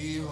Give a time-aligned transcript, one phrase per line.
[0.00, 0.22] Yeux.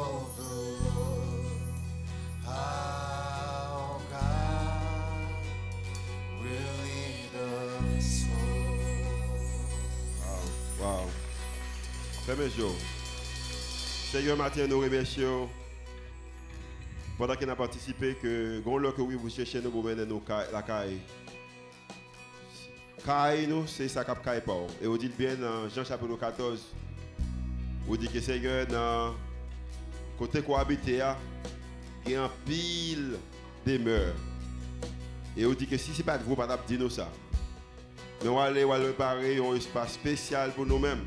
[14.12, 15.48] Seigneur, matin, nous remercions
[17.19, 20.23] pendant qu'il a participé que, grand que oui, vous cherchez nous pour mener nous
[20.53, 20.98] la caille.
[23.05, 24.67] Caille, nous, c'est ça qu'a caille pas.
[24.80, 26.67] Et vous dites bien dans Jean chapitre 14,
[27.87, 29.14] vous dites que Seigneur, dans
[30.18, 31.02] côté quoi habiter,
[32.04, 33.16] il y a un pile
[33.66, 34.14] demeure.
[35.36, 37.10] Et vous dites que si ce n'est pas de vous, pas dire nous ça.
[38.22, 41.04] Mais on va aller on va préparer un espace spécial pour nous-mêmes.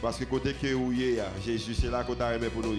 [0.00, 2.74] Parce que côté que vous êtes, Jésus, c'est là qu'on t'a aimé pour nous.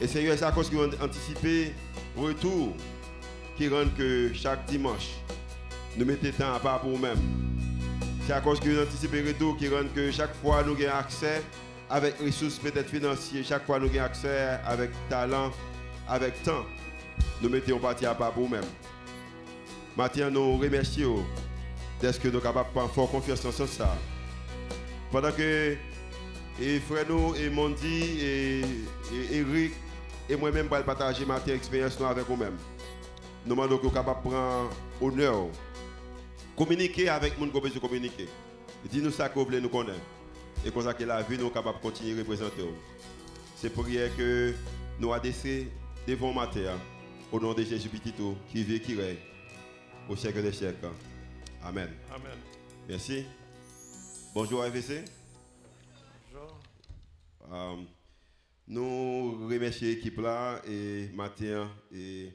[0.00, 1.74] Et c'est à cause qu'on anticipé
[2.16, 2.74] retour
[3.56, 5.10] qui rend que chaque dimanche,
[5.96, 7.18] nous mettons temps à part pour nous-mêmes.
[8.26, 11.42] C'est à cause qu'on anticipe retour qui rend que chaque fois nous avons accès
[11.90, 15.50] avec ressources peut-être financières, chaque fois nous avons accès avec talent,
[16.08, 16.64] avec temps,
[17.42, 18.64] nous mettons partie à part pour nous-mêmes.
[19.96, 21.24] Maintenant, nous remercions
[22.00, 23.96] d'être que nous sommes capables de prendre fort confiance en ça.
[25.12, 25.76] Pendant que
[26.60, 26.80] et
[27.38, 28.62] et Mondi et,
[29.32, 29.72] Eric
[30.28, 32.56] et moi-même pour partager ma expérience avec vous-même.
[33.46, 35.46] Nous demandons que nous sommes capables de prendre honneur.
[36.56, 38.28] Communiquer avec les gens qui ont besoin de communiquer.
[38.90, 40.00] Dis-nous ça que vous voulez nous connaître.
[40.66, 42.64] Et comme ça que la vie nous est capable de continuer à représenter.
[43.56, 44.54] C'est pour rien que
[44.98, 45.66] nous adressons
[46.08, 46.78] devant matin
[47.30, 48.14] au nom de Jésus Petit
[48.48, 49.18] qui vit, qui règne
[50.08, 50.88] au siècle des siècles.
[51.62, 51.90] Amen.
[52.10, 52.38] Amen.
[52.88, 53.26] Merci.
[54.34, 55.04] Bonjour AVC.
[56.32, 56.58] Bonjour.
[57.52, 57.76] Euh,
[58.66, 62.32] nous remercions l'équipe là et matin et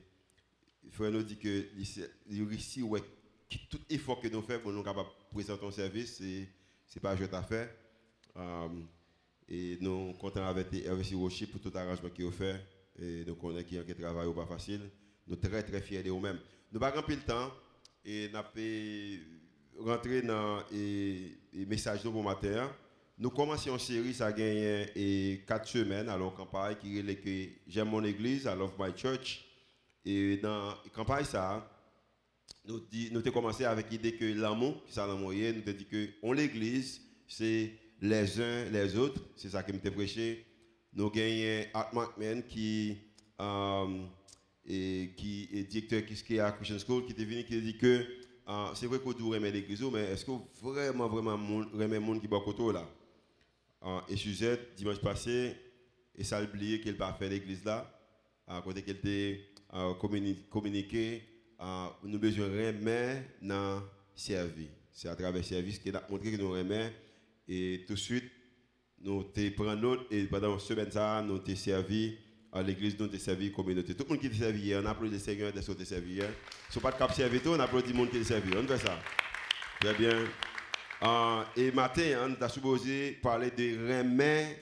[0.91, 3.02] faut nous dire que ici ouais
[3.69, 6.47] tout effort que nous faisons pour nous capables de présenter un service c'est
[6.88, 7.69] c'est pas juste à faire
[8.40, 8.68] Euh,
[9.48, 12.56] et nous comptons avec RVC Rocher pour tout arrangement qu'il a fait.
[13.02, 14.81] Et nous connaissons a un travail pas facile.
[15.28, 16.40] Nous sommes très très fiers de nous-mêmes
[16.72, 17.52] nous pas remplir le temps
[18.06, 22.72] et nous avons rentrer dans et message pour matin.
[23.18, 27.50] Nous commençons une série, ça a gagné et quatre semaines, alors campagne qui est que
[27.68, 29.46] j'aime mon église, I love my church.
[30.06, 31.69] Et dans la campagne, ça,
[32.66, 32.81] nous,
[33.12, 37.74] avons commencé avec l'idée que l'amour, qui ça l'amour, nous avons dit que l'église, c'est
[38.02, 40.46] les uns les autres, c'est ça qui m'était prêché.
[40.94, 42.98] Nous gagnons Art McMahon qui,
[43.40, 44.06] euh,
[44.66, 48.06] qui est directeur qui à Christian School, qui est venu qui dit que
[48.48, 51.36] euh, c'est vrai qu'on doit aimer l'église, mais est-ce que vraiment, vraiment,
[51.74, 52.90] aimer le monde qui est à côté là?
[53.84, 55.56] Euh, et Suzette, dimanche passé,
[56.18, 57.90] et ça a oublié qu'elle pas fait l'église là,
[58.48, 59.42] à côté qu'elle était
[60.00, 61.22] communi- communiqué,
[61.62, 63.84] euh, nous avons besoin de remettre dans
[64.16, 64.70] servir.
[64.92, 66.92] C'est à travers le service qu'elle a montré que nous remet
[67.50, 68.32] et tout de suite,
[69.02, 72.16] nous te prenons note et pendant une semaine, ça, nous te servi
[72.52, 73.96] à l'église, nous te servi à la communauté.
[73.96, 76.30] Tout le monde qui te servi hier, on applaudit le Seigneur ce que servi hier.
[76.70, 78.52] Si on pas de cap servi, tout, on applaudit le monde qui te servi.
[78.56, 79.00] On fait ça.
[79.82, 80.26] Très bien.
[81.02, 84.60] Euh, et matin, on a supposé parler de remettre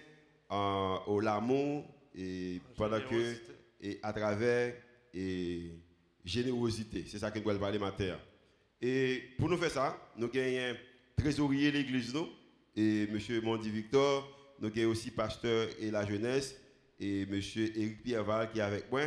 [0.52, 1.84] euh, au l'amour
[2.16, 3.34] et pendant que
[3.81, 4.75] et à travers
[5.14, 5.72] et
[6.24, 7.04] générosité.
[7.06, 8.18] C'est ça que nous allons parler matin.
[8.81, 10.78] Et pour nous faire ça, nous avons
[11.18, 12.28] trésorier de l'église nous
[12.77, 13.19] et M.
[13.43, 14.29] Mondi Victor,
[14.59, 16.55] nous avons aussi pasteur et la jeunesse
[16.99, 17.33] et M.
[17.33, 19.01] Eric Pierreval qui est avec moi.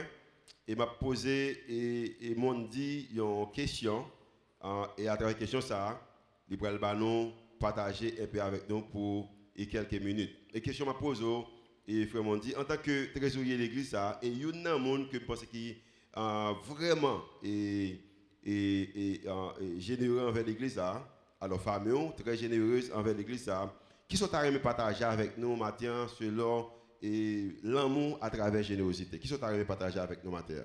[0.66, 4.04] Et m'a posé et, et m'ont dit une question
[4.64, 6.00] euh, et à travers la question ça,
[6.48, 9.30] il va nous partager un peu avec nous pour
[9.70, 10.36] quelques minutes.
[10.52, 11.24] Et question m'a posée
[11.86, 14.74] et frère m'ont dit en tant que trésorier de l'église ça et il y a
[14.74, 15.76] un monde que je pense qui
[16.16, 17.92] euh, vraiment euh,
[18.44, 19.20] et
[19.78, 21.19] généreux envers l'église ça.
[21.40, 23.50] Alors famille très généreuse envers l'église.
[24.06, 26.70] Qui sont à partager avec nous matin selon
[27.62, 29.18] l'amour à travers la générosité?
[29.18, 30.64] Qui sont à partager avec nous matin?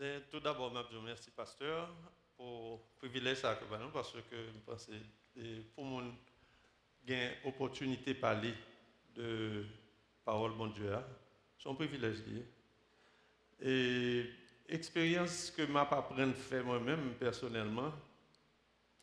[0.00, 1.94] Et Tout d'abord, je remercie, pasteur,
[2.36, 6.12] pour le privilège que avez, parce que je pense que pour mon
[7.06, 8.54] gain opportunité de parler
[9.14, 9.64] de
[10.24, 11.04] parole bon Dieu, hein,
[11.58, 12.22] c'est un privilège.
[13.60, 14.30] Et
[14.68, 17.92] expérience que pas appris à faire moi-même personnellement,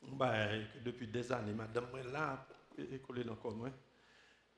[0.02, 2.48] que depuis des années, madame moi là,
[2.78, 3.72] école dans le.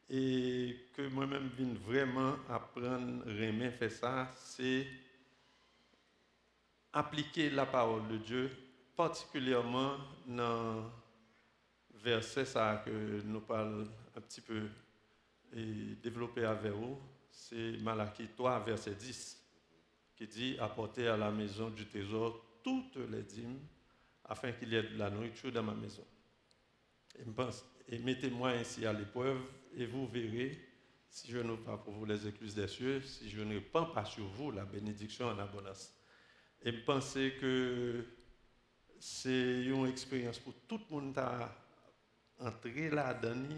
[0.10, 4.88] Et que moi-même viens vraiment apprendre, aimer faire ça, c'est
[6.94, 8.52] appliquer la parole de Dieu,
[8.96, 10.90] particulièrement dans
[11.94, 14.70] verset ça que nous parlons un petit peu
[15.54, 16.98] et développer avec vous,
[17.30, 19.38] c'est Malachie 3, verset 10,
[20.16, 23.60] qui dit apportez à la maison du trésor toutes les dîmes,
[24.28, 26.06] afin qu'il y ait de la nourriture dans ma maison.
[27.18, 29.40] Et, et mettez-moi ainsi à l'épreuve,
[29.76, 30.60] et vous verrez
[31.10, 34.06] si je n'ouvre pas pour vous les écluses des cieux, si je ne répands pas
[34.06, 35.94] sur vous la bénédiction en abondance.
[36.62, 38.06] Et pensais que
[39.00, 41.56] c'est une expérience pour tout le monde à
[42.40, 43.56] entrer là-dedans,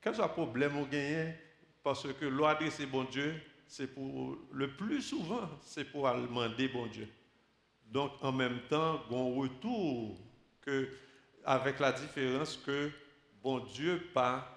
[0.00, 1.34] quel soit le problème au gagné,
[1.82, 3.34] parce que l'adresser bon Dieu,
[3.66, 7.08] c'est pour le plus souvent, c'est pour demander bon Dieu.
[7.92, 10.16] Donc en même temps, on retour
[11.44, 12.90] avec la différence que
[13.42, 14.48] bon Dieu pas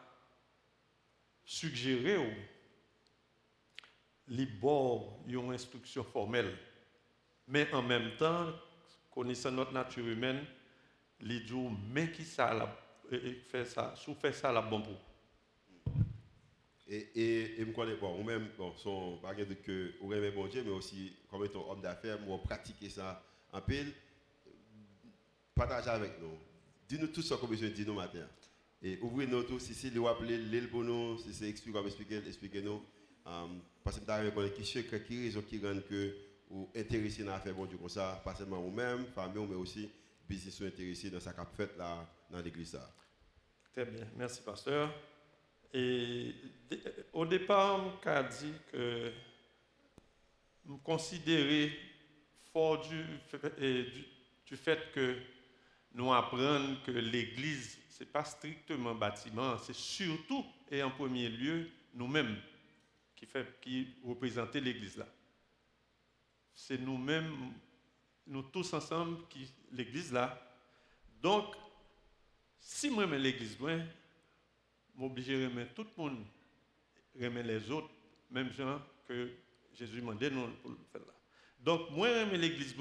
[1.43, 2.31] suggéré ou
[4.29, 6.57] libère une instruction formelle.
[7.45, 8.53] Mais en même temps,
[9.11, 10.45] connaissant notre nature humaine,
[11.19, 11.53] il dit
[11.91, 12.73] mais qui ça la,
[13.49, 15.04] fait ça, fait ça la bon pour.
[16.87, 20.33] Et, et, et me connais bon, ou même, bon, son, pas de que, ou même
[20.33, 23.91] bon Dieu, mais aussi, comme étant homme d'affaires, moi, pratiquer ça en pile,
[25.55, 26.37] partager avec nous.
[26.87, 28.27] Dis-nous tout ce a besoin de nous matin.
[28.83, 30.01] Et ouvrez-nous tout, si c'est le
[30.35, 32.83] l'île pour nous, si c'est expliquer comme expliquer, expliquez-nous.
[33.25, 36.15] Um, parce que nous avons qui secret, qui raison qui rend que
[36.51, 39.89] ou intéressé dans l'affaire bon Dieu comme ça, pas seulement vous-même, famille, mais aussi
[40.29, 42.77] business intéressé dans sa cap fait là, dans l'église.
[43.73, 44.93] Très bien, merci pasteur.
[45.73, 46.33] Et
[47.13, 49.11] au départ, on dit que
[50.65, 51.77] me considérer
[52.51, 53.03] fort du,
[54.45, 55.17] du, fait que
[55.93, 61.69] nous apprenons que l'Église, ce n'est pas strictement bâtiment, c'est surtout et en premier lieu
[61.93, 62.37] nous-mêmes
[63.15, 65.07] qui, fait, qui représentons l'Église là.
[66.53, 67.53] C'est nous-mêmes,
[68.27, 69.17] nous tous ensemble,
[69.71, 70.41] l'Église là.
[71.21, 71.55] Donc,
[72.59, 73.71] si moi j'aime l'Église, moi,
[74.97, 76.25] m'oblige à remettre tout le monde,
[77.19, 77.89] remettre les autres,
[78.29, 79.31] même gens que
[79.73, 81.13] Jésus m'a demandé pour le faire là.
[81.59, 82.73] Donc, moi j'aime l'Église,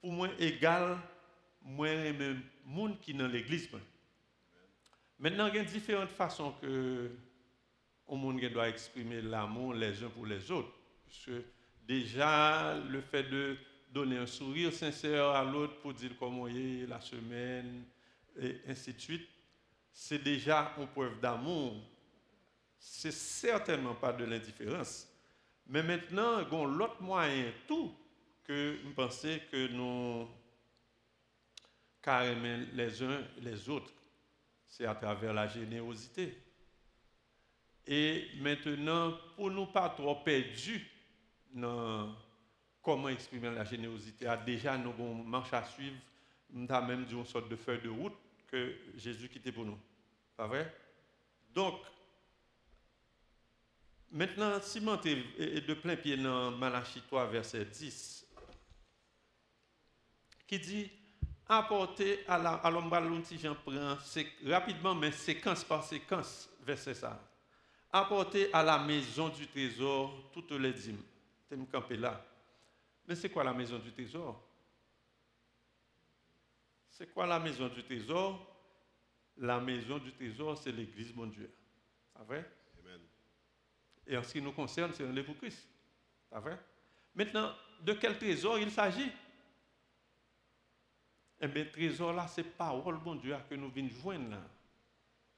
[0.00, 0.98] pour moi, égal
[1.62, 3.68] moi même monde qui dans l'église
[5.18, 7.10] maintenant il y a différentes façons que
[8.08, 10.72] le monde doit exprimer l'amour les uns pour les autres
[11.04, 11.40] parce
[11.86, 13.56] déjà le fait de
[13.92, 17.84] donner un sourire sincère à l'autre pour dire comment il est la semaine
[18.40, 19.28] et ainsi de suite
[20.00, 21.74] c'est déjà une preuve d'amour
[22.78, 25.08] c'est certainement pas de l'indifférence
[25.66, 27.92] mais maintenant il y a l'autre moyen tout
[28.44, 30.26] que je pensais que nous
[32.02, 33.92] carrément les uns les autres.
[34.66, 36.38] C'est à travers la générosité.
[37.86, 40.86] Et maintenant, pour nous pas trop perdus
[41.52, 42.14] dans
[42.82, 45.96] comment exprimer la générosité, ah, déjà nous avons marche à suivre,
[46.50, 48.16] nous avons même une sorte de feuille de route
[48.46, 49.78] que Jésus quittait pour nous.
[50.38, 50.72] Pas vrai?
[51.52, 51.80] Donc,
[54.12, 58.24] maintenant, si est de plein pied dans Malachie 3, verset 10,
[60.46, 60.92] qui dit
[61.48, 63.96] apporter à l'homme si j'en prends
[64.46, 67.20] rapidement, mais séquence par séquence, verset ça.
[67.90, 71.02] Apporter à la maison du trésor toutes les dîmes.
[71.48, 72.24] Tu me camper là.
[73.08, 74.40] Mais c'est quoi la maison du trésor?
[76.90, 78.47] C'est quoi la maison du trésor?
[79.38, 81.50] La maison du trésor, c'est l'église, mon Dieu.
[82.16, 82.50] C'est vrai
[82.80, 83.00] Amen.
[84.06, 85.68] Et en ce qui nous concerne, c'est livre Christ.
[86.30, 86.58] C'est vrai
[87.14, 89.10] Maintenant, de quel trésor il s'agit?
[91.40, 94.42] Eh bien, trésor là, c'est parole, bon Dieu, que nous venons joindre là.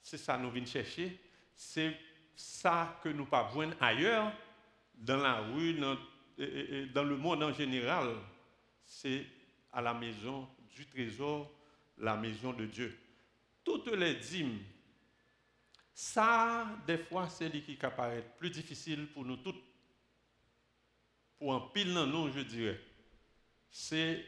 [0.02, 1.20] C'est ça que nous venons chercher.
[1.54, 1.94] C'est
[2.34, 4.32] ça que nous pas joindre ailleurs,
[4.94, 5.96] dans la rue, dans,
[6.94, 8.14] dans le monde en général.
[8.84, 9.26] C'est
[9.72, 11.50] à la maison du trésor,
[11.98, 12.98] la maison de Dieu.
[13.64, 14.58] Toutes les dîmes,
[15.92, 19.62] ça, des fois, c'est ce qui apparaît plus difficile pour nous toutes.
[21.38, 22.80] Pour un pile dans nous, je dirais.
[23.70, 24.24] C'est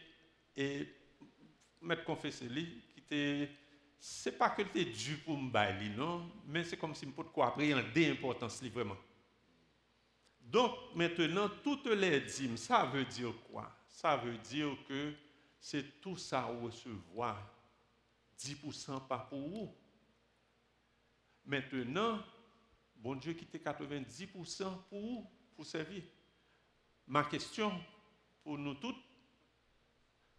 [1.81, 3.51] mettre confessé lui qui était
[3.99, 7.49] c'est pas que c'était dû pour me bailler non mais c'est comme si me quoi
[7.49, 8.97] après en d'importance vraiment
[10.41, 13.71] donc maintenant toutes les dîmes ça veut dire quoi?
[13.89, 15.15] Ça veut dire que
[15.59, 17.39] c'est tout ça recevoir
[18.45, 19.75] 10% pas pour vous
[21.45, 22.23] maintenant
[22.97, 26.03] bon Dieu qui était 90% pour vous pour servir
[27.07, 27.73] ma question
[28.43, 29.03] pour nous toutes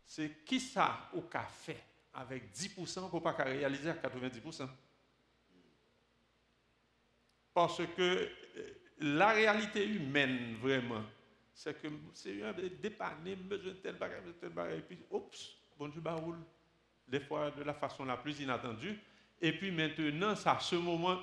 [0.05, 1.77] c'est qui ça au café
[2.13, 4.67] avec 10% pour pas réaliser à 90%.
[7.53, 8.29] Parce que euh,
[8.99, 11.03] la réalité humaine, vraiment,
[11.53, 15.55] c'est que c'est un dépanner, besoin de tel bagage, de tel bagage, et puis, oups,
[15.77, 16.39] bon Dieu, baroule.
[17.07, 18.99] Des fois, de la façon la plus inattendue.
[19.41, 21.19] Et puis maintenant, c'est à ce moment,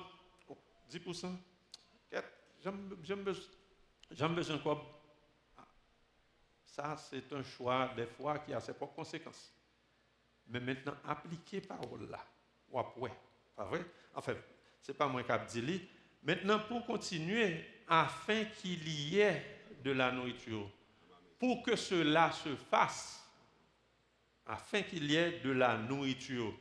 [0.89, 1.35] 10%,
[4.11, 5.01] j'aime besoin quoi?
[6.63, 9.53] Ça, c'est un choix, des fois, qui a ses propres conséquences.
[10.47, 12.25] Mais maintenant, appliquer parole là,
[12.69, 13.11] ou après,
[13.55, 13.85] pas vrai?
[14.13, 14.35] Enfin,
[14.81, 15.89] ce n'est pas moi qui dit,
[16.23, 19.43] Maintenant, pour continuer, afin qu'il y ait
[19.83, 20.69] de la nourriture,
[21.39, 23.20] pour que cela se fasse,
[24.51, 26.53] afin qu'il y ait de la nourriture,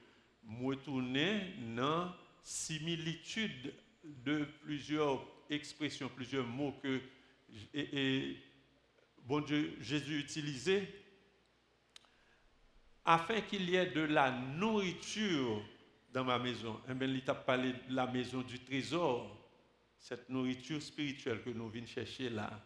[0.44, 5.20] moi tourner dans similitude de plusieurs
[5.50, 7.00] expressions, plusieurs mots que
[7.74, 8.36] et, et,
[9.24, 10.88] bon Dieu, Jésus utilisait,
[13.04, 15.60] afin qu'il y ait de la nourriture
[16.12, 16.80] dans ma maison.
[16.88, 19.36] Eh bien, il t'a parlé de la maison du trésor,
[19.98, 22.64] cette nourriture spirituelle que nous venons chercher là,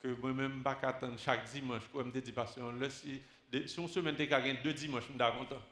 [0.00, 2.60] que moi-même, je ne attendre chaque dimanche pour me dire, parce que
[3.66, 5.62] si, on semaine de gagné deux dimanches, je suis content.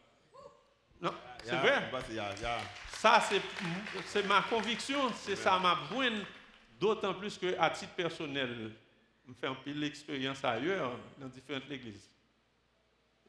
[1.01, 1.13] Non,
[1.43, 1.91] c'est vrai.
[2.93, 3.23] Ça,
[4.07, 6.25] c'est ma conviction, c'est ça ma bonne,
[6.79, 8.73] d'autant plus qu'à titre personnel,
[9.27, 12.09] je fais un peu l'expérience ailleurs, dans différentes églises.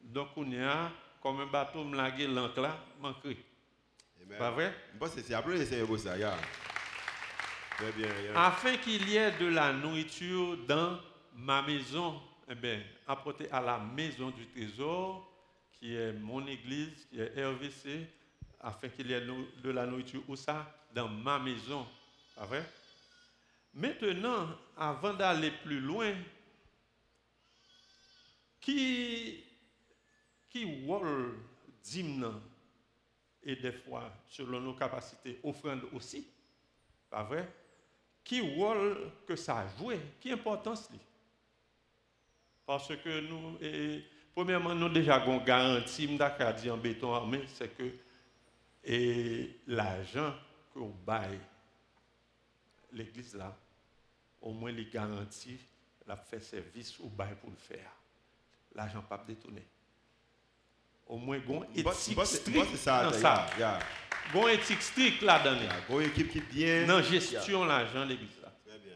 [0.01, 0.91] Donc, on y a,
[1.21, 3.37] comme un bateau, me laguer l'encre là, manqué.
[4.37, 4.73] Pas vrai?
[5.07, 6.37] c'est après, c'est ça, yeah.
[7.77, 10.99] Très bien, Afin qu'il y ait de la nourriture dans
[11.35, 15.29] ma maison, eh bien, apporter à la maison du trésor,
[15.79, 18.07] qui est mon église, qui est RVC,
[18.59, 20.65] afin qu'il y ait de la nourriture, où ça?
[20.93, 21.85] Dans ma maison.
[22.35, 22.63] Pas vrai?
[23.73, 26.13] Maintenant, avant d'aller plus loin,
[28.59, 29.43] qui,
[30.49, 31.37] qui rôle
[31.83, 32.39] d'hymne
[33.41, 36.25] et des fois, selon nos capacités, offrande aussi,
[37.09, 37.51] pas vrai?
[38.23, 39.99] Qui rôle que ça a joué?
[40.21, 40.89] Qui importance
[42.65, 44.03] Parce que nous, et,
[44.33, 47.91] premièrement, nous déjà avons garantie, d'accord, dit en béton armé, c'est que
[49.67, 50.33] l'argent
[50.75, 51.39] vous baille
[52.91, 53.55] l'église là,
[54.41, 55.59] au moins les garanties,
[56.05, 57.91] la fait service au bail pour le faire.
[58.75, 59.65] L'argent pas détourné.
[61.07, 63.09] Au moins, bon éthique strict ça.
[64.31, 65.73] Bon éthique strict là-dedans.
[65.89, 66.87] Bon équipe qui bien.
[66.87, 68.53] Dans gestion l'argent l'église là.
[68.65, 68.95] Très bien.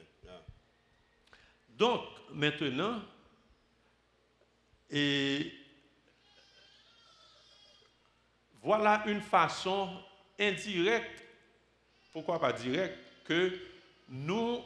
[1.70, 2.02] Donc,
[2.34, 3.02] maintenant,
[4.90, 5.52] et
[8.62, 9.90] voilà une façon
[10.40, 11.24] indirecte,
[12.12, 13.58] pourquoi pas directe, que
[14.10, 14.62] nous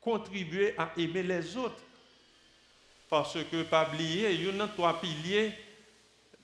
[0.00, 1.82] contribuer à aimer les autres.
[3.08, 5.52] Parce que, pas oublier, il y a trois piliers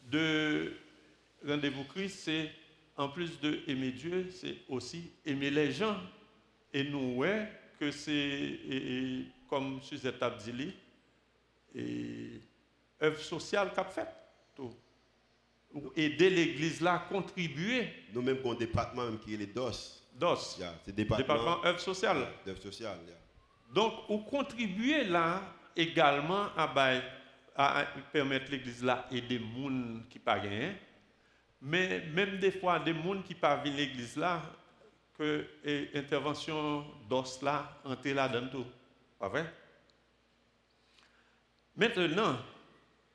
[0.07, 0.73] de
[1.47, 2.51] rendez-vous Christ, c'est
[2.97, 5.99] en plus de aimer Dieu, c'est aussi aimer les gens.
[6.73, 8.59] Et nous, ouais, que c'est,
[9.49, 10.75] comme Suzette Abdili,
[11.75, 12.41] et
[13.03, 14.09] œuvre sociale qu'a fait.
[14.55, 14.75] Tout.
[15.95, 17.89] Aider l'Église là, contribuer.
[18.13, 20.03] Nous-mêmes, avons un département qui est les DOS.
[20.15, 20.57] DOS.
[20.59, 22.27] Yeah, c'est département, département œuvre sociale.
[22.47, 22.99] œuvre sociale.
[23.07, 23.17] Yeah.
[23.73, 25.43] Donc, vous contribuez là
[25.77, 30.73] également à, permettre l'Église là et des gens qui pas gagné.
[31.63, 34.43] Mais même des fois, des gens qui pas venir l'Église là,
[35.17, 35.47] que
[35.95, 38.65] l'intervention d'os là, entrer là dans tout.
[39.19, 39.53] Pas vrai?
[41.77, 42.37] Maintenant,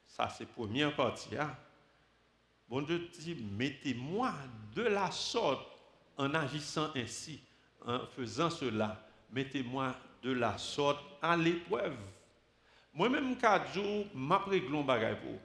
[0.08, 1.38] ça c'est première partie.
[1.38, 1.56] Hein?
[2.68, 4.34] Bon Dieu dit, mettez-moi
[4.74, 5.68] de la sorte
[6.18, 7.42] en agissant ainsi,
[7.86, 9.02] en faisant cela.
[9.32, 11.98] Mettez-moi de la sorte à l'épreuve.
[12.94, 15.40] Moi-même, quatre jours, m'a réglé un pour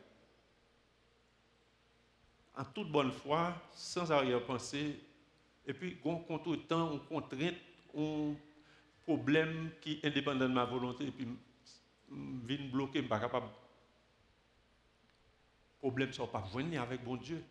[2.57, 5.01] En toute bonne foi, sans arrière-pensée,
[5.67, 7.57] et puis, on contre-temps, on contrainte,
[7.97, 8.35] un
[9.03, 11.27] problème qui est indépendant de ma volonté, et puis,
[12.11, 13.47] vient bloquer, je ne suis pas capable.
[15.79, 17.43] Problème, ne pas venir avec bon Dieu.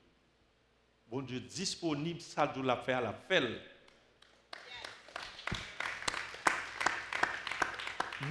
[1.07, 3.49] Bon Dieu disponible, ça doit la faire, la faire.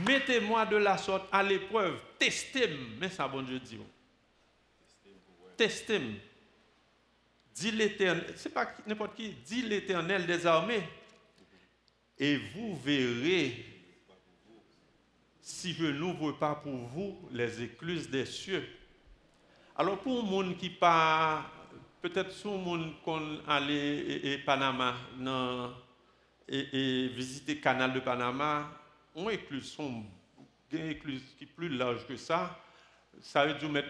[0.07, 1.99] Mettez-moi de la sorte à l'épreuve.
[2.19, 2.87] Testez-moi.
[3.01, 3.79] Mais ça, bon Dieu dit.
[5.57, 6.21] Testez-moi.
[7.55, 8.35] Dit l'éternel.
[8.37, 9.31] C'est pas n'importe qui.
[9.31, 10.83] Dit l'éternel des armées.
[12.19, 13.78] Et vous verrez
[15.49, 18.69] si je n'ouvre pas pour vous les écluses des cieux.
[19.75, 21.43] Alors pour un monde qui pas
[22.03, 24.95] peut-être si monde qu'on allait et, Panama
[26.47, 28.71] et, et visiter le canal de Panama,
[29.15, 30.05] on écluse son
[30.71, 32.61] écluse qui est plus large que ça,
[33.23, 33.89] ça veut dire mettre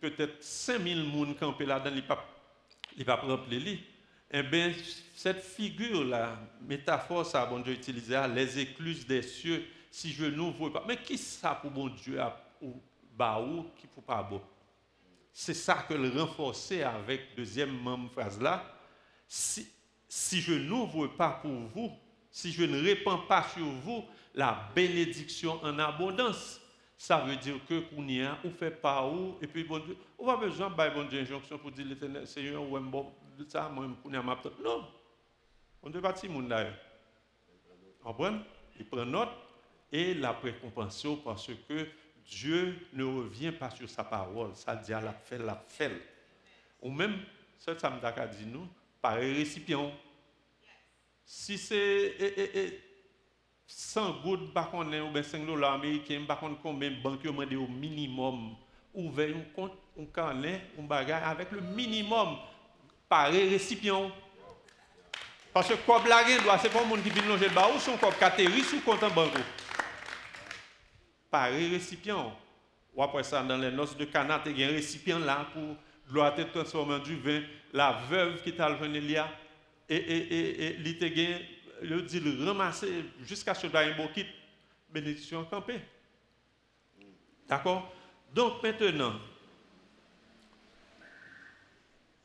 [0.00, 1.96] peut-être 5000 personnes campées là-dedans,
[2.96, 3.78] il va pas remplir les
[4.32, 4.72] Eh bien,
[5.14, 9.64] cette figure-là, métaphore, ça, bon Dieu utilisé, les écluses des cieux,
[9.96, 10.84] si je n'ouvre pas.
[10.86, 12.20] Mais qui ça pour bon Dieu
[12.60, 12.74] ou
[13.16, 14.42] baou qui pour pas bon?
[15.32, 18.62] C'est ça que le renforcer avec deuxième même phrase là.
[19.26, 19.66] Si,
[20.06, 21.90] si je n'ouvre pas pour vous,
[22.30, 26.60] si je ne répands pas sur vous la bénédiction en abondance.
[26.98, 30.36] Ça veut dire que Kounia, ou fait pas où, et puis bon Dieu, on va
[30.36, 33.12] besoin de bon Dieu injonction pour dire l'éternel Seigneur, ou bon,
[33.48, 34.88] ça, moi, Kounia m'a Non.
[35.82, 36.76] On ne pas si monde d'ailleurs.
[38.02, 38.40] Comprenez?
[38.78, 39.45] Il prend note
[39.92, 41.88] et la récompense parce que
[42.26, 44.54] Dieu ne revient pas sur sa parole.
[44.54, 45.92] Ça dit à la fait, la fait.
[46.82, 47.18] Ou même,
[47.58, 48.66] ça, ça me dit nous,
[49.00, 49.92] par récipient.
[51.24, 52.80] Si c'est eh, eh, eh,
[53.66, 57.52] 100 gouttes, par contre, ou bien 5 dollars américains, par contre, combien de banques demandent
[57.54, 58.54] au minimum,
[58.94, 62.36] ouvert un compte, un carnet, un bagage avec le minimum
[63.08, 64.10] par récipient.
[65.56, 67.78] Parce que comme la doit, c'est pas le monde qui vient longer le bas ou
[67.78, 69.32] son catégorie sous compte en banque.
[71.30, 72.38] Par récipient.
[72.94, 75.76] Ou après ça, dans les noces de Cana, il y a un récipient là pour
[76.10, 77.40] l'eau être transformée en du vin.
[77.72, 79.30] La veuve qui t'a le là,
[79.88, 84.26] et, et, et, il le dit le ramasser jusqu'à ce qu'il un beau kit,
[84.90, 85.80] bénédiction campée.
[87.48, 87.94] D'accord?
[88.34, 89.14] Donc maintenant,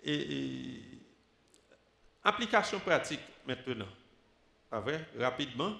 [0.04, 0.91] et,
[2.24, 3.88] application pratique maintenant.
[4.70, 5.76] Pas vrai Rapidement.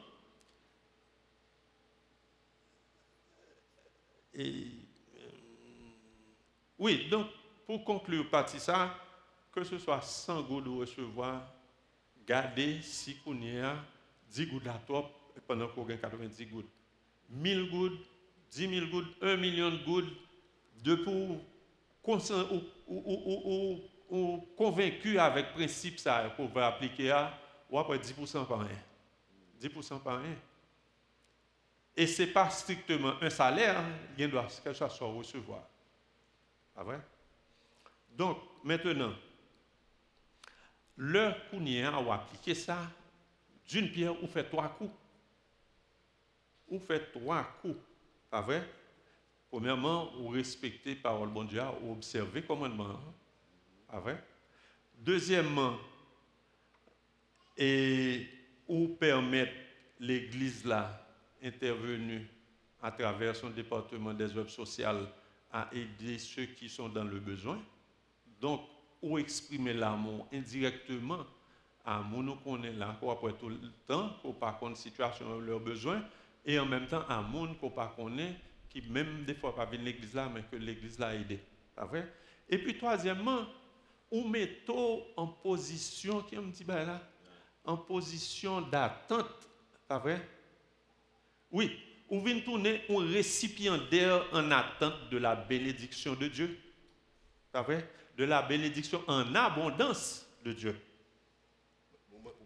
[4.34, 4.66] Et,
[5.18, 5.30] euh,
[6.80, 7.28] oui, donc
[7.66, 8.98] pour conclure partie ça,
[9.52, 11.54] que ce soit 100 gouttes de recevoir,
[12.26, 13.76] gardez si vous a
[14.30, 15.08] 10 gouttes à top
[15.48, 16.70] pendant qu'on a 90 gouttes.
[17.30, 18.00] 1000 gouttes,
[18.52, 20.14] 10 000 gouttes, 1 million de gouttes,
[20.84, 21.42] de pour
[22.04, 23.04] ou, ou,
[23.46, 23.82] ou,
[24.58, 27.38] convaincu avec principe ça qu'on appliquer à
[27.70, 28.68] ou après 10% par an.
[29.60, 30.36] 10% par an.
[31.96, 33.82] Et ce n'est pas strictement un salaire,
[34.18, 35.64] il doit que ça soit recevoir.
[36.76, 37.00] Pas vrai?
[38.12, 39.14] Donc, maintenant,
[40.98, 42.78] le Kounia a appliqué ça,
[43.68, 44.92] d'une pierre, ou fait trois coups.
[46.70, 47.78] Ou fait trois coups.
[48.30, 48.68] Pas vrai?
[49.50, 53.00] Premièrement, vous respectez la parole de Dieu, vous observez le commandement.
[54.00, 54.24] Vrai?
[54.98, 55.78] Deuxièmement,
[57.58, 58.28] et
[58.68, 59.54] ou permettre
[60.00, 61.06] l'Église là,
[61.44, 62.26] intervenue
[62.82, 65.08] à travers son département des œuvres sociales,
[65.52, 67.62] à aider ceux qui sont dans le besoin?
[68.40, 68.62] Donc,
[69.02, 71.26] ou exprimer l'amour indirectement?
[71.84, 76.04] À mon qu'on est là, après tout le temps, qu'on pas connaître situation leurs besoins,
[76.46, 78.36] et en même temps à mon qu'on pas connaît,
[78.70, 81.40] qui même des fois pas venir l'église là, mais que l'église l'a aidé.
[81.76, 82.08] Pas vrai?
[82.48, 83.48] Et puis troisièmement,
[84.12, 87.02] ou mettons en position, qui est un petit là,
[87.64, 89.48] en position d'attente,
[89.88, 90.22] pas vrai?
[91.52, 91.78] Oui,
[92.10, 96.60] ou venez tourner un récipiendaire en attente de la bénédiction de Dieu.
[97.52, 97.88] Pas vrai?
[98.22, 100.76] de la bénédiction en abondance de Dieu.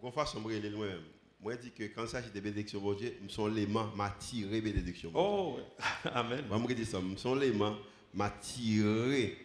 [0.00, 0.88] Qu'on fasse sombrer les loin.
[1.40, 4.10] Moi, je dis que quand il s'agit de bénédiction de Dieu, sommes les mains, m'a
[4.10, 5.10] tiré bénédiction.
[5.14, 5.58] Oh,
[6.14, 6.44] Amen.
[6.48, 7.78] Moi, je dis ça, sommes les mains,
[8.14, 9.36] m'a tiré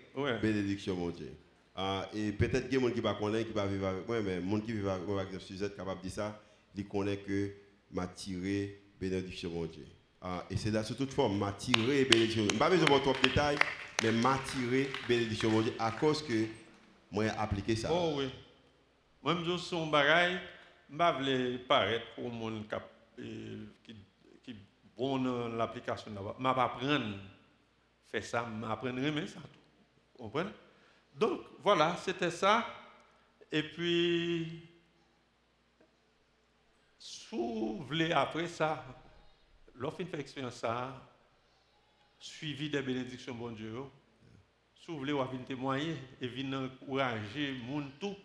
[0.41, 1.33] bénédiction mon Dieu.
[1.75, 4.21] Ah, et peut-être qu'il y a gens qui ne connaissent qui va vivre avec moi,
[4.21, 6.41] mais les gens qui vivent avec moi, avec Suzette, capable de dire ça,
[6.75, 7.51] ils connaissent que
[7.91, 9.85] m'a tiré bénédiction mon Dieu.
[10.21, 12.43] Ah, et c'est là, sous toute forme, m'a tiré bénédiction.
[12.43, 13.57] Je ne vais pas besoin de trop de détails
[14.03, 16.45] mais m'attirer bénédiction mon Dieu à cause que
[17.11, 17.89] moi j'ai appliqué ça.
[17.91, 18.29] Oh oui.
[19.21, 20.39] Moi je suis un bagaille,
[20.89, 22.63] je ne paraître pour monde
[23.15, 23.95] qui
[24.43, 24.55] qui
[24.97, 26.11] bon dans l'application.
[26.15, 27.17] Je vais apprendre
[28.11, 29.39] faire ça, je vais aimer ça.
[30.17, 30.49] Vous comprenez?
[31.21, 32.65] Donc voilà, c'était ça.
[33.51, 34.67] Et puis
[36.97, 38.83] si vous voulez après ça,
[39.75, 40.99] lorsqu'il fait expérience ça,
[42.19, 43.75] suivi des bénédictions, bon Dieu.
[44.75, 48.15] Si vous voulez, vous venir témoigner et venir encourager monde tout.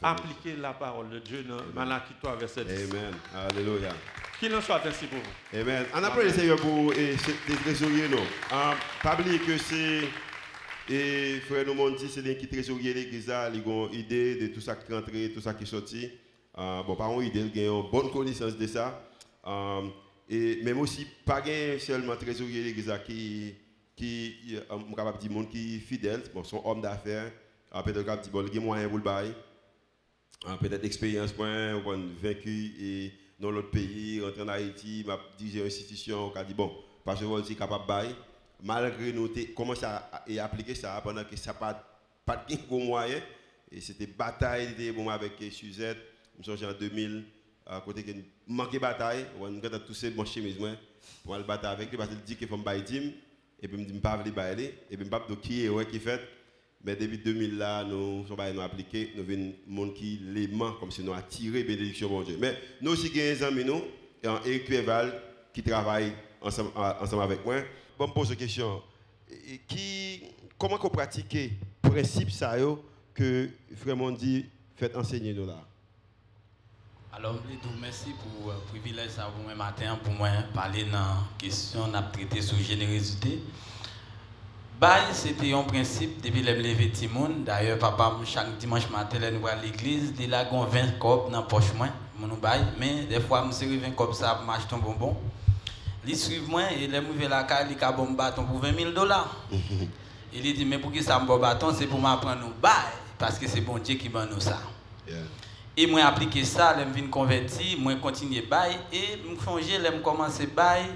[0.00, 2.92] Appliquer la parole de Dieu dans Malachie 3, verset 10.
[2.92, 3.14] Amen.
[3.34, 3.94] Alléluia.
[4.38, 5.58] Qu'il en soit ainsi pour vous?
[5.58, 5.86] Amen.
[5.92, 8.08] On a le Seigneur pour les trésoriers.
[8.08, 8.22] Non.
[8.52, 10.08] Ah, pas oublier que c'est.
[10.90, 14.74] Et frère nous dit c'est qui trésorier l'église, ils ont une idée de tout ça
[14.74, 16.10] qui est rentré, tout ça qui est sorti.
[16.56, 19.06] Uh, bon, par contre, ils ont une bonne connaissance de ça.
[19.44, 19.80] Ah,
[20.28, 21.42] et même aussi, pas
[21.78, 23.54] seulement trésorier l'église qui,
[23.94, 27.32] qui, euh, capable de monde qui est fidèle, bon, son homme d'affaires,
[27.70, 29.34] ah, peut-être capable dire, bon, il a moyen pour le bail,
[30.60, 31.80] peut-être expérience, point,
[32.20, 36.72] vaincu dans l'autre pays, rentrer en Haïti, m'a une institution, qui a dit, bon,
[37.04, 38.14] parce que vous êtes capable de bail,
[38.62, 41.82] malgré nous, commencé à, appliquer ça pendant que ça pas,
[42.24, 43.22] pas de gros moyens,
[43.70, 45.98] et c'était bataille bon, avec Suzette,
[46.38, 47.24] me souviens en 2000,
[47.68, 48.12] à côté que
[48.46, 50.70] manqué bataille on a tous ces manches chemise moi
[51.22, 53.14] pour aller battre avec lui parce qu'il dit qu'il faut me bailler
[53.60, 56.20] et puis me dit pas aller bailler et puis pas qui est ouais qui fait.
[56.82, 60.90] Mais depuis 2000 là nous sommes nous appliquer nous venons monde qui les mains comme
[60.90, 62.38] si nous attirer bénédiction mon Dieu.
[62.40, 63.82] Mais nous aussi des amis nous
[64.22, 65.12] Eric Cueval
[65.52, 67.56] qui travaille ensemble avec moi
[67.98, 68.82] bon me pose une question
[69.66, 70.22] qui
[70.56, 71.36] comment qu'on pratique
[71.82, 72.54] principe ça
[73.12, 75.56] que vraiment dit faites enseigner nous là?
[77.12, 81.88] Alors, je vous pour le privilège ça vous matin pour moi parler dans la question
[81.88, 83.40] n'a traité sur générosité.
[84.80, 87.42] Bail, c'était un principe depuis le lever Timoun.
[87.42, 91.72] D'ailleurs, papa, chaque dimanche matin, nous à l'église, il a 20 copes dans la poche.
[92.78, 95.16] Mais des fois, je me 20 copes ça m'acheter un bonbon.
[96.06, 98.90] Il suit moi et il est la caille, il a bon bâton pour 20 000
[98.92, 99.36] dollars.
[100.32, 103.38] Il dit, mais pour qui ça me bon bâton, c'est pour m'apprendre nous bail, parce
[103.38, 104.58] que c'est bon Dieu qui m'a nous ça.
[105.08, 105.16] Yeah.
[105.74, 110.46] Et moi appliqué ça, je me converti, moi continuer bail et me changer, je commencer
[110.46, 110.86] bail.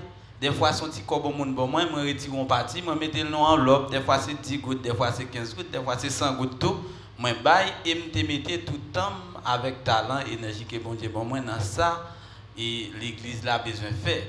[0.40, 3.30] Des fois son petit corps bon bon moi, moi retire un parti, moi mettre le
[3.30, 5.94] nom en enveloppe, des fois c'est 10 gouttes, des fois c'est 15 gouttes, des fois
[5.96, 6.76] c'est 100 gouttes tout.
[7.16, 9.12] Moi bail et me mettre tout le temps
[9.46, 12.12] avec talent, énergie que bon Dieu bon moi dans ça
[12.58, 14.24] et l'église là besoin faire.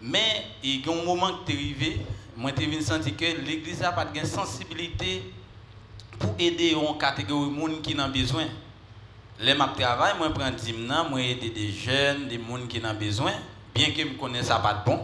[0.00, 2.00] Mais il y a un moment que tu arrivé,
[2.36, 5.22] moi tu venu sentir que l'église n'a pas de sensibilité
[6.18, 8.44] pour aider une catégorie de monde qui a besoin.
[9.40, 12.94] Les m'a travail, moi prends 10 ans, moi aider des jeunes, des gens qui ont
[12.98, 13.32] besoin,
[13.74, 15.00] bien que je connaisse ça pas de bon.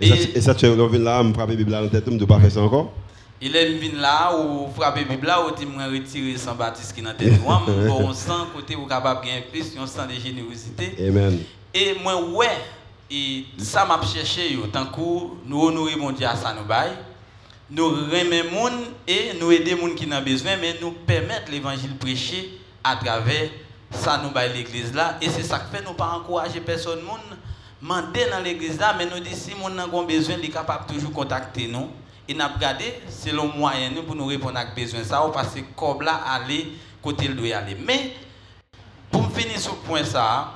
[0.00, 2.10] Et, ça, et ça, tu es revenu là, me frapper Bible dans la tête, tu
[2.10, 2.92] ne pas faire ça encore?
[3.40, 7.02] Il est venu là, ou frapper Bible là, ou tu me retirer sans baptiste qui
[7.02, 7.40] dans tête.
[7.40, 10.94] Moi, bon sang, côté ou capable de plus, un sang de générosité.
[11.06, 11.38] Amen.
[11.72, 12.58] Et moi, ouais,
[13.12, 15.00] et ça m'a cherché, tant que
[15.44, 16.92] nous honorer mon Dieu à ça nous bail.
[17.70, 18.72] Nous remet moun
[19.06, 23.50] et nous aider moun qui ont besoin, mais nous permettre l'évangile prêcher à travers
[23.90, 25.18] ça nous bail l'église là.
[25.20, 27.20] Et c'est ça que fait nous pas encourager personne moun
[27.80, 31.12] demander dans l'église là, mais nous disons si mon a besoin, il est capable toujours
[31.12, 31.90] contacter nous.
[32.28, 36.02] Et nous regardé selon moyen nous pour nous répondre à besoin ça, parce que comme
[36.02, 36.72] là aller
[37.02, 37.74] côté il doit aller.
[37.74, 38.14] Mais
[39.10, 40.52] pour finir sur le point ça,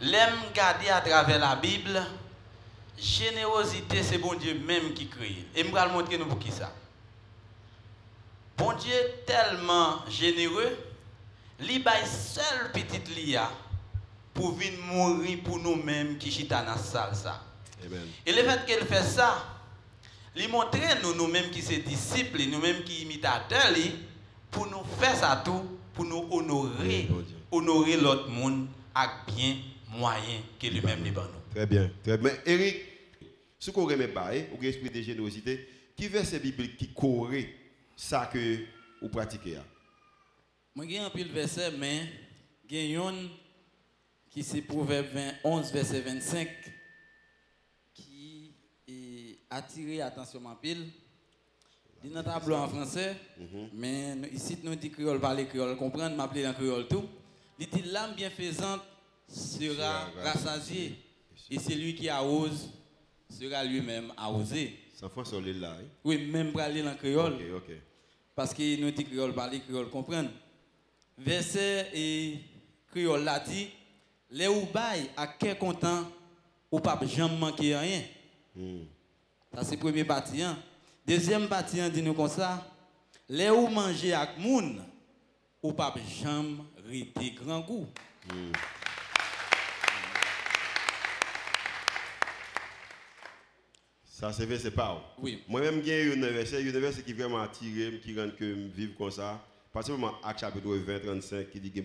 [0.00, 2.02] l'aime garder à travers la Bible,
[2.98, 5.44] générosité c'est bon Dieu même qui crée.
[5.54, 6.72] Et je vais vous montrer nous pour qui ça.
[8.56, 10.76] Bon Dieu est tellement généreux,
[11.60, 13.50] il bail seul petite lia
[14.34, 17.10] pour venir mourir pour nous-mêmes qui chita dans ça.
[18.26, 19.44] Et le fait qu'elle fait ça,
[20.36, 23.72] lui montrer nous nous-mêmes qui sommes disciples, nous-mêmes qui imitateurs,
[24.50, 27.08] pour nous faire ça tout, pour nous honorer,
[27.50, 29.56] honorer l'autre monde avec bien
[29.90, 31.20] moyen que lui-même les nous.
[31.54, 31.90] Très bien.
[32.02, 32.30] Très bien.
[32.32, 32.76] Mais Eric,
[33.58, 37.48] ce qu'on remet pas, ou un esprit de générosité, qui verset biblique qui corrige
[37.96, 38.58] ça que
[39.02, 39.64] vous pratiquez là?
[40.74, 42.02] Moi, j'ai un pile verset, mais
[42.68, 43.28] j'ai un
[44.30, 46.48] qui c'est Proverbe 20, 11, verset 25,
[47.92, 48.52] qui
[48.88, 50.86] est attiré attention ma pile.
[52.02, 53.14] Il dans tableau en français,
[53.74, 57.04] mais nous- ici nous dit créole, parler créole, comprendre, m'appeler en créole tout.
[57.58, 58.80] Il dit l'âme bienfaisante
[59.30, 60.98] sera rassasiée,
[61.50, 62.68] et celui qui arrose
[63.28, 64.76] sera lui-même arrosé.
[64.94, 65.76] Sans fois sur l'île là.
[66.04, 67.34] Oui, même pour aller en créole.
[67.34, 67.76] Ok, ok.
[68.34, 70.30] Parce qu'il nous dit créole, parler créole, comprendre.
[71.16, 72.38] Verset et
[72.90, 73.68] créole là dit,
[74.30, 76.04] les ou bail à quel content
[76.70, 78.02] ou pas jamais manquer rien.
[78.54, 78.82] Hmm.
[79.54, 80.42] Ça c'est premier partie.
[80.42, 80.58] hein.
[81.06, 82.64] Deuxième partie, dit nous comme ça,
[83.28, 84.82] les ou manger avec moun
[85.62, 87.86] ou pas jamais rester grand goût.
[94.20, 95.02] Ça, c'est verset pas.
[95.18, 95.42] Oui.
[95.48, 99.10] Moi-même, j'ai un verset, un verset qui vraiment attiré, qui rend que je vive comme
[99.10, 99.42] ça.
[99.72, 101.80] Particulièrement Acte chapitre 20, 35, qui dit que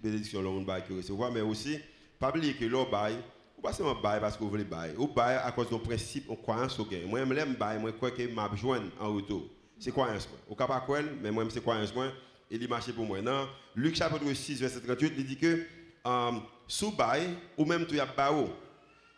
[0.00, 1.80] bénédiction le monde qui recevoir, mais aussi,
[2.20, 3.16] pas oublier que l'on bail,
[3.58, 6.36] ou pas seulement bail parce vous voulez bail, ou bail à cause d'un principe, on
[6.36, 7.00] croyance au gain.
[7.08, 9.42] Moi, j'aime bail, moi, je crois que m'a besoin en retour.
[9.80, 10.28] C'est croyance.
[10.28, 10.38] moi.
[10.50, 11.92] Au capable quoi, mais moi, c'est croyance.
[11.92, 12.06] moi,
[12.52, 13.20] Et il marche pour moi.
[13.20, 15.66] Non, Luc chapitre 6, verset 38, il dit que,
[16.06, 16.30] euh,
[16.68, 18.46] sous bail, ou même tout y a bail,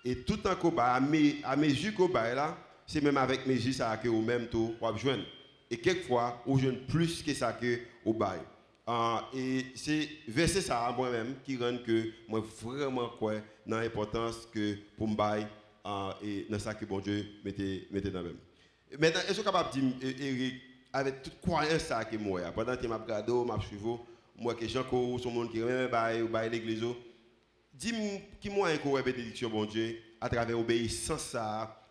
[0.06, 3.96] et tout en bat, à mes, à mesure bat là, c'est même avec mesure ça
[3.96, 5.24] que ou même tout ou joindre.
[5.68, 8.38] Et quelquefois, on joue plus que ça que au bail.
[8.86, 13.34] Ah, et c'est verset ça moi-même qui rend que moi vraiment quoi
[13.66, 15.16] dans l'importance que pour me
[15.84, 18.36] ah, et dans ça que bon Dieu mettait mettait dans même.
[18.96, 20.54] Maintenant, est-ce que vous capable de dire Eric
[20.92, 23.04] avec toute croyance ça que moi pendant que m'a
[24.38, 24.84] moi que Jean
[25.18, 26.84] son monde qui même bail ou bail l'église
[27.78, 31.36] Dis-moi qui moyen qu'on bénédiction bon Dieu à travers obéissance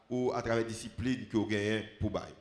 [0.10, 2.34] ou à travers discipline que vous gagnez pour bail.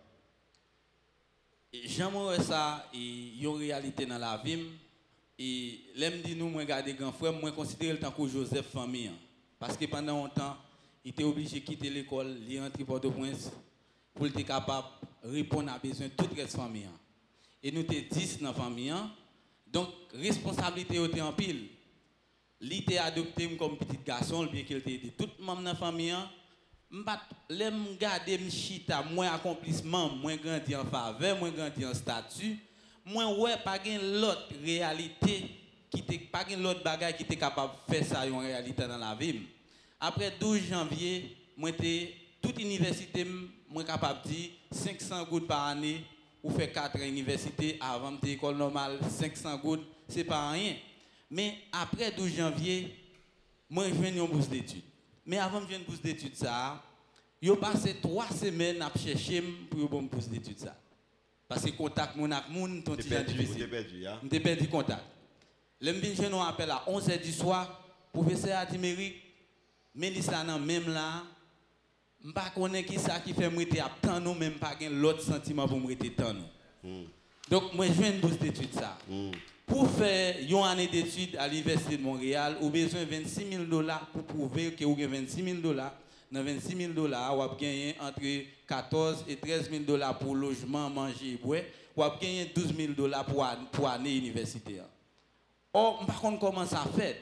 [1.73, 4.67] J'aimerais ça, il y a une réalité dans la vie.
[5.39, 9.09] Et l'aime dit nous, moi, regarder grand frère, moi, considérer le temps que Joseph famille.
[9.09, 9.17] hein.
[9.59, 10.57] Parce que pendant longtemps,
[11.05, 13.51] il était obligé de quitter l'école, il est rentré Port-au-Prince,
[14.15, 14.87] pour être capable
[15.25, 16.85] de répondre à besoin de toute la famille.
[16.85, 16.99] hein.
[17.63, 18.91] Et nous étions 10 dans la famille.
[18.91, 19.11] hein.
[19.67, 21.67] Donc, responsabilité était en pile.
[22.67, 26.11] Il était adopté comme petit garçon, bien qu'il était tout le monde la famille.
[26.11, 26.31] hein.
[27.51, 32.57] L'aime garder m'chita, moins accomplissement, moins grandi en faveur, moins grandi en statut,
[33.05, 35.51] moins ouais pas l'autre réalité
[35.91, 39.43] qui était pas l'autre bagage qui était capable de faire ça réalité dans la vie.
[40.01, 41.37] Après 12 janvier,
[42.41, 43.27] toute université
[43.69, 46.03] moi capable de dire 500 gouttes par année
[46.43, 50.75] ou faire 4 universités avant de école normale 500 gouttes, c'est pas rien.
[51.35, 52.95] Mais après 12 janvier,
[53.69, 54.85] moi je viens une bourse d'études.
[55.27, 56.81] Mais avant de venir une bourse d'études ça,
[57.43, 60.77] yo passé 3 semaines à chercher pour une bourse d'études ça.
[61.49, 63.69] Parce que contact mon avec moun ton petit difficile.
[63.69, 64.21] perdu, hein?
[64.31, 65.03] Je perdu contact.
[65.81, 69.17] Le m'vin jeune on appelle à 11h du soir, professeur Atimérique,
[69.93, 71.25] Mélissa nan même là,
[72.23, 75.81] m'pa connaît qui ça qui fait m'rete à tant nous même pas l'autre sentiment pour
[75.81, 76.47] m'rete tant nous.
[76.89, 77.07] Hmm,
[77.51, 78.97] Donc moi je viens une bourse d'études ça.
[79.09, 79.33] hmm.
[79.67, 83.65] Pour faire une année d'études à l'Université de Montréal, vous avez besoin de 26 000
[83.65, 85.95] dollars pour prouver que vous avez 26 000 dollars.
[86.31, 88.21] Dans 26 000 dollars, vous avez gagné entre
[88.69, 91.63] 14 et 13 000 dollars pour logement, manger et boire.
[91.97, 94.85] Vous avez gagné 12 000 dollars pour, pour année universitaire.
[95.73, 97.21] Or, par contre, comment ça fait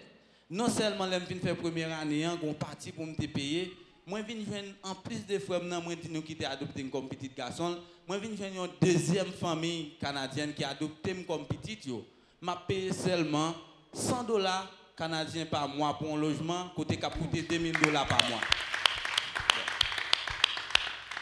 [0.51, 3.73] Non seulement je faire première année, hein, qu'on parti pour me payer,
[4.07, 7.79] moi je viens en plus de frères, moi je nous qui adopté comme petit garçon,
[8.09, 12.05] moi je viens une deuxième famille canadienne qui a adopté comme petit yo.
[12.43, 13.55] M'a payé seulement
[13.95, 18.29] 100 dollars canadiens par mois pour un logement, côté qui a coûté 2000 dollars par
[18.29, 18.41] mois.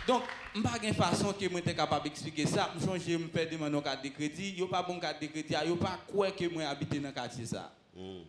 [0.06, 0.22] Donc,
[0.54, 2.72] je n'ai pas de façon que je suis capable d'expliquer ça.
[2.80, 4.54] Je change, je me fais demander un carte de crédit.
[4.56, 5.54] Je n'ai pas bon carte de crédit.
[5.62, 7.70] Je n'ai pas quoi que moi habite dans le quartier ça.
[7.94, 8.22] hmm.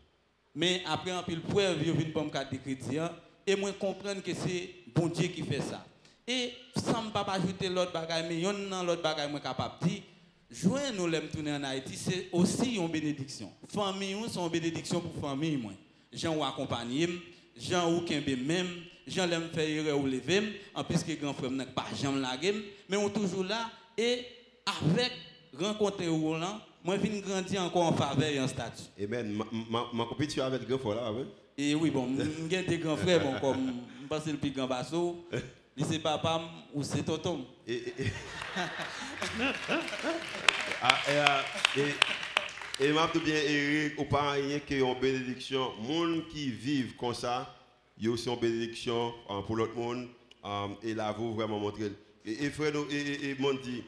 [0.54, 3.00] Mais après un pile preuve, je viens pour me carte de crédit.
[3.00, 3.10] hein,
[3.48, 5.86] et moi comprendre que c'est bon Dieu qui fait ça.
[6.28, 9.40] Et sans ne pas ajouter l'autre bagage, mais il y a un l'autre bagage moi
[9.40, 10.02] capable de dire,
[10.52, 13.52] joindre nous l'aime tourner en Haïti, c'est aussi une bénédiction.
[13.68, 15.58] Famille, c'est une bénédiction pour famille.
[15.58, 15.72] Moi.
[16.12, 17.08] Jean ou accompagner,
[17.58, 18.68] Jean ou kembe même,
[19.08, 22.54] Jean l'aime faire ou lever, en plus que grand frère n'a pas jamais lagué,
[22.90, 24.26] mais on toujours là et
[24.66, 25.12] avec
[25.58, 28.84] rencontrer Roland, moi je viens grandir encore en faveur et en statut.
[29.02, 29.42] Amen.
[29.70, 31.26] Ma, ma, compétition avec grand frère là, ouais.
[31.58, 32.10] Et oui, bon,
[32.50, 35.26] j'ai des grands frères, bon, comme je pense que le plus grand basso,
[35.84, 36.41] c'est papa
[36.74, 37.46] ou c'est tonton.
[37.67, 38.12] Et, et, et-
[40.82, 41.41] ah, et, ah,
[41.78, 45.72] et, et tout bien Eric, pas rien que une bénédiction.
[45.82, 47.56] Monde qui vivent comme ça,
[47.98, 50.08] il y a aussi une bénédiction euh, pour l'autre monde.
[50.46, 51.91] euh, et là, vous vraiment montrer.
[52.26, 53.30] Et, et frère, et,
[53.63, 53.84] dit,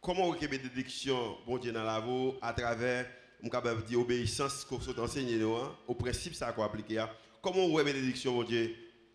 [0.00, 2.00] comment vous avez bénédiction, bon Dieu, dans la
[2.42, 3.06] à travers,
[3.42, 3.48] on
[3.82, 6.98] de dire obéissance qu'on enseigné, nous, hein, au principe, ça qu'on appliquer.
[6.98, 7.10] hein.
[7.42, 8.74] Comment vous avez bénédiction, bon Dieu,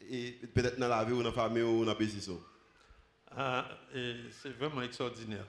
[0.09, 2.29] et peut-être dans la vie, ou dans la famille, ou dans le business.
[2.29, 2.39] hein.
[3.31, 3.69] Ah,
[4.31, 5.45] c'est vraiment extraordinaire.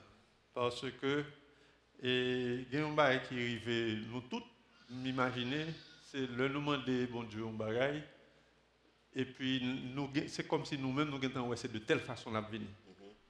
[0.52, 1.24] Parce que,
[2.02, 4.42] et, il y a un bagage qui arrive, nous tous,
[4.90, 5.66] m'imaginer,
[6.10, 8.02] c'est le moment de bon Dieu, un bagage.
[9.14, 9.62] Et puis,
[10.28, 12.68] c'est comme si nous-mêmes, nous avons c'est de telle façon la venir.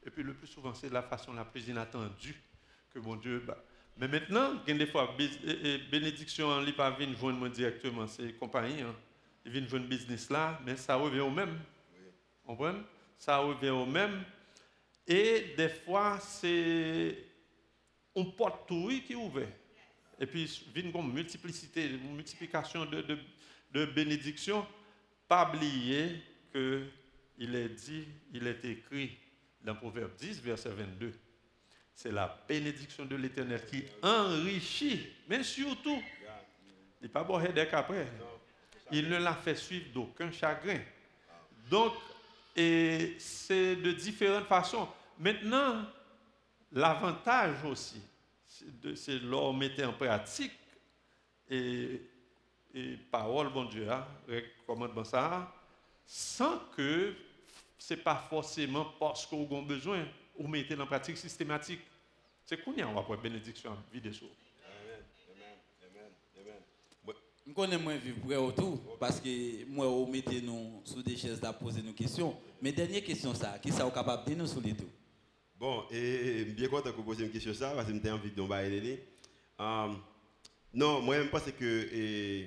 [0.05, 2.43] Et puis, le plus souvent, c'est la façon la plus inattendue
[2.93, 3.43] que bon Dieu.
[3.47, 3.63] Bah.
[3.97, 5.15] Mais maintenant, il y a des fois,
[5.91, 7.17] bénédiction, on ne pas venir
[7.51, 8.81] directement, c'est compagnie.
[8.81, 8.95] Hein.
[9.51, 11.59] Ils viennent joindre business là, mais ça revient au même.
[12.45, 12.79] Vous comprenez?
[13.19, 14.23] Ça revient au même.
[15.05, 17.19] Et des fois, c'est
[18.15, 19.49] un porte tout qui est ouvert.
[20.21, 23.19] Et puis, vient comme multiplicité, une multiplication de, de,
[23.73, 24.65] de bénédictions.
[25.27, 26.87] Pas oublier que
[27.37, 29.19] il est dit, il est écrit
[29.63, 31.13] dans Proverbe 10, verset 22.
[31.93, 36.01] C'est la bénédiction de l'Éternel qui enrichit, mais surtout,
[37.01, 38.07] il n'est pas bon après.
[38.93, 40.81] Il ne l'a fait suivre d'aucun chagrin.
[41.71, 41.95] Donc,
[42.55, 44.89] c'est de différentes façons.
[45.19, 45.85] Maintenant,
[46.73, 48.03] l'avantage aussi,
[48.95, 50.53] c'est leur mettre en pratique
[51.49, 52.01] et,
[53.11, 55.53] parole, bon Dieu, hein, recommandement ça,
[56.07, 57.15] sans que
[57.79, 61.81] ce n'est pas forcément parce qu'on a besoin, ou mettez en pratique systématique.
[62.45, 64.29] C'est qu'on y a, on va bénédiction en vie des choses.
[67.51, 71.43] Je connais moins vivre près autour parce que moi, on mettez nous sous des chaises
[71.43, 72.37] à poser nos questions.
[72.63, 74.89] Mais dernière question, ça, qui est capable de nous sur les tout
[75.59, 78.43] Bon, et bien content que vous posiez une question ça, parce que j'ai envie de
[78.43, 79.05] parler.
[79.59, 79.99] Um,
[80.73, 82.47] non, moi, je pense que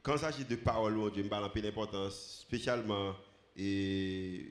[0.00, 3.16] quand il s'agit de parole, je parle un peu d'importance, spécialement,
[3.56, 4.46] et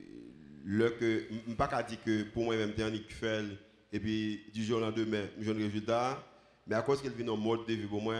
[0.62, 3.44] le que, je ne pas dire que pour moi-même, je suis fait,
[3.90, 6.22] et puis du jour au lendemain, je ne résultat,
[6.66, 8.16] mais à cause qu'elle vient en mode de vie pour moi,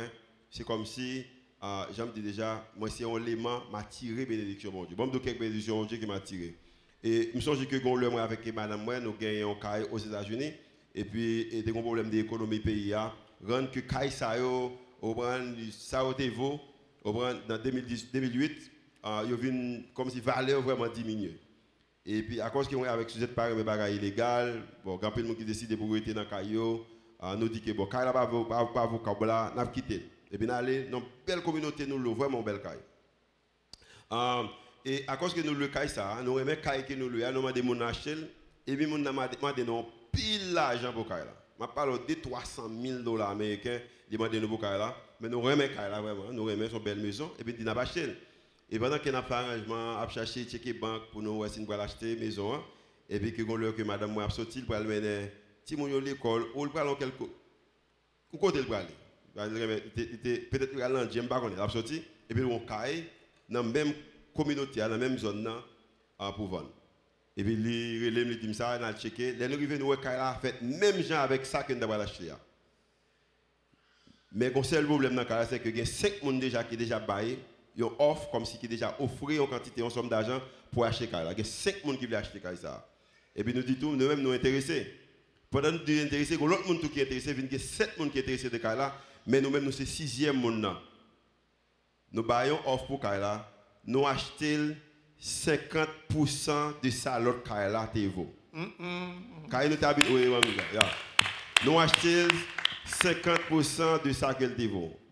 [0.49, 1.27] c'est comme si,
[1.63, 4.97] euh, déjà, moi, c'est un élément m'a tiré bénédiction, mon Dieu.
[4.97, 6.57] Bon, donc, quelques bénédictions, mon Dieu, qui m'a tiré.
[7.03, 9.87] Et je me souviens que quand le moi avec madame moi, nous gagnons un caille
[9.91, 10.53] aux États-Unis
[10.95, 13.15] et puis et des problèmes d'économie pays a
[13.47, 18.71] rendre que caille ça au prendre ça au prendre dans 2010 2008
[19.07, 21.39] euh, yo vinn comme si valeur vraiment diminuer.
[22.05, 25.11] Et puis à cause qu'on est avec sujet de pareil mais bagaille illégal, bon grand
[25.11, 26.81] peu qui décide pour rester dans caillou,
[27.23, 30.03] euh, nous dit que bon caille là pas pas pas là n'a quitté.
[30.31, 32.79] Et nous allons dans une belle communauté, nous louons vraiment belle caille.
[34.13, 34.45] Euh,
[34.85, 37.41] et à cause que nous le caille ça, nous aimons caille que nous le nous
[37.41, 38.17] demandé mon acheter
[38.67, 40.59] et puis nous nous pile
[40.95, 41.35] pour caille là.
[41.61, 45.69] Je parle de 300 000 dollars américains demandé nous pour caille là, mais nous aimons
[45.75, 48.07] caille là vraiment, nous aimons son belle maison et puis nous avons acheté.
[48.71, 52.15] Et pendant qu'on a fait arrangement, à chercher checker banque pour nous si nous acheter
[52.17, 52.63] maison hein.
[53.09, 55.31] et puis que l'heure que madame moi a sorti pour aller mener
[55.91, 57.25] yo l'école ou le quelque
[58.33, 58.95] le aller?
[59.35, 63.05] Peut-être qu'il aller j'aime pas qu'on est sorti et puis on caille
[63.49, 63.93] dans la même
[64.35, 65.49] communauté dans la même zone
[66.37, 66.71] pour vendre
[67.37, 69.33] et puis relève les dit ça on a checké.
[69.33, 72.33] Les arrivés nous là fait même gens avec ça que nous avons acheté
[74.33, 76.77] mais le seul problème dans le c'est que il y a 5 personnes déjà qui
[76.77, 77.39] déjà baillé
[77.77, 80.41] ils offre comme si qui déjà offert en quantité en somme d'argent
[80.73, 81.33] pour acheter là.
[81.33, 82.87] Il y a 5 personnes qui veulent acheter ça.
[83.35, 84.93] Et puis nous dit tout nous même nous intéressés.
[85.51, 88.19] Pendant nous sommes intéressés, l'autre monde qui est intéressé, il y a 7 personnes qui
[88.19, 88.95] sont intéressés de Kaila,
[89.27, 90.77] mais nous-mêmes, nous sommes 6e monde.
[92.13, 93.49] Nous baillons offre pour Kaila,
[93.85, 94.75] nous achetons
[95.21, 98.35] 50% de ça, l'autre Kaila te vaut.
[99.51, 100.57] Kaila nous habite, oui, oui,
[101.65, 102.29] Nous achetons
[102.87, 104.57] 50% de ça qu'elle.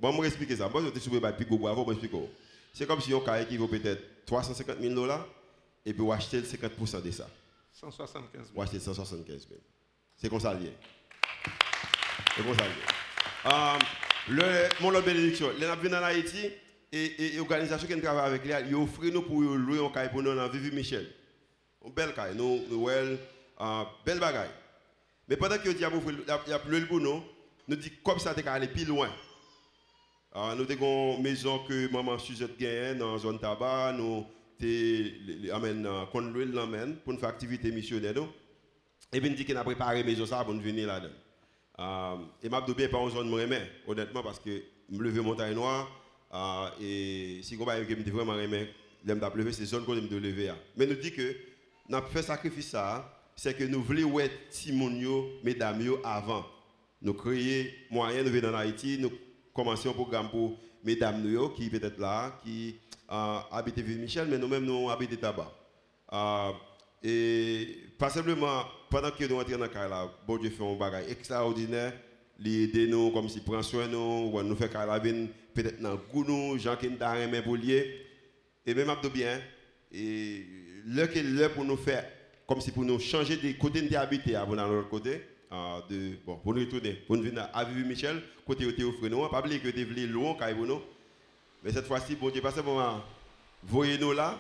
[0.01, 0.69] Bon, je vais expliquer ça.
[0.69, 2.29] Bon, je vais te expliquer, bravo, je expliquer.
[2.73, 5.27] C'est comme si un Kaila qui vaut peut-être 350 000 dollars,
[5.87, 7.29] et puis vous achetez 50% de ça.
[7.73, 8.45] 175 000.
[8.55, 9.61] Vous achetez 175 000.
[10.17, 10.59] C'est comme ça.
[12.35, 12.65] C'est comme ça.
[13.47, 13.79] Euh,
[14.29, 16.51] le, mon autre bénédiction, les gens en Haïti
[16.93, 20.35] et l'organisation qui travaille avec lui, ils offrent nous pour louer un caille pour nous
[20.35, 21.07] dans Vivi Michel.
[21.85, 24.51] Une belle caille, nous, nous, euh, belle bagaille.
[25.29, 27.23] Mais pendant que Dieu a loué pour nous,
[27.69, 29.11] nous dit comme ça, tu aller plus loin.
[30.37, 34.27] Euh, nous avons une maison que maman Suzette gagne dans la zone tabac, nous
[35.53, 38.15] avons conduit l'emmène pour une activité missionnaire.
[39.13, 41.15] Et puis, dit qu'il a préparé maison ça pour nous venir là-dedans.
[41.81, 44.51] Euh, et m'a bien pas en zone me honnêtement parce que
[44.91, 45.89] me lever montagne noire
[46.35, 48.69] euh, et si on va me vraiment remet
[49.05, 51.37] l'aime d'a lever c'est zone qu'on me de lever mais nous dit que
[51.89, 56.45] n'a fait sacrifice ça c'est que nous voulons ouais timonio mesdames avant.
[57.01, 59.13] Nous créer moyen de venir en Haïti nous
[59.55, 61.23] commencer un programme pour mesdames
[61.55, 62.75] qui peut-être là qui
[63.13, 65.53] euh, habitent Ville Michel mais nous-mêmes nous habitons tabac
[66.13, 66.51] euh,
[67.05, 71.11] et pas simplement, pendant que nous entrons dans le cas bon Dieu fait un bagage
[71.11, 71.93] extraordinaire,
[72.43, 75.97] il nous comme si prend soin de nous, ou nous fait carabine, peut-être dans le
[75.97, 78.07] goût nous, gens qui nous ont pour lier.
[78.65, 79.41] Et même abdo bien,
[79.93, 80.45] et
[80.87, 82.05] l'heure que l'heure pour nous faire,
[82.47, 86.19] comme si pour nous changer de côté de habiter avant dans l'autre côté, euh, de,
[86.25, 89.41] bon, pour nous retourner, pour nous venir à Michel, côté où tu offres nous, pas
[89.41, 90.83] oublier que tu es loin, nous.
[91.65, 93.03] Mais cette fois-ci, bon Dieu, pas simplement,
[93.65, 94.39] voyez-nous là,